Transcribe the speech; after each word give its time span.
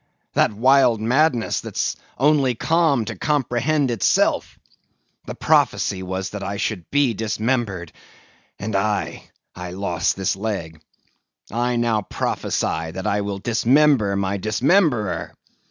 That 0.33 0.51
wild 0.53 0.99
madness 0.99 1.61
that's 1.61 1.95
only 2.17 2.55
calm 2.55 3.05
to 3.05 3.15
comprehend 3.15 3.91
itself! 3.91 4.57
The 5.27 5.35
prophecy 5.35 6.01
was 6.01 6.31
that 6.31 6.41
I 6.43 6.57
should 6.57 6.89
be 6.89 7.13
dismembered; 7.13 7.91
and—Aye! 8.57 9.29
I 9.55 9.69
lost 9.73 10.15
this 10.15 10.35
leg. 10.35 10.81
I 11.51 11.75
now 11.75 12.01
prophesy 12.01 12.89
that 12.89 13.05
I 13.05 13.21
will 13.21 13.37
dismember 13.37 14.15
my 14.15 14.37
dismemberer. 14.37 15.35